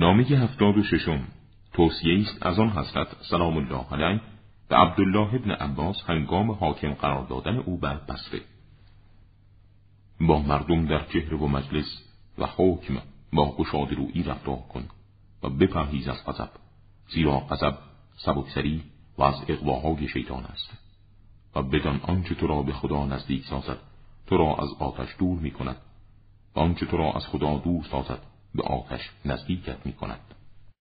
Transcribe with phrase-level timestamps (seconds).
[0.00, 1.24] نامه هفتاد و ششم.
[1.72, 4.20] توصیه است از آن حضرت سلام الله علیه
[4.68, 8.40] به عبدالله ابن عباس هنگام حاکم قرار دادن او بر بصره
[10.20, 12.02] با مردم در چهره و مجلس
[12.38, 12.98] و حکم
[13.32, 14.84] با گشاد رویی رفتار کن
[15.42, 16.50] و بپرهیز از غضب
[17.08, 17.78] زیرا غضب
[18.16, 18.82] سبکسری
[19.18, 20.70] و از اقواهای شیطان است
[21.56, 23.78] و بدان آنچه تو را به خدا نزدیک سازد
[24.26, 25.76] تو را از آتش دور می کند
[26.56, 28.30] و آنچه تو را از خدا دور سازد.
[28.54, 30.20] به آتش نزدیکت می کند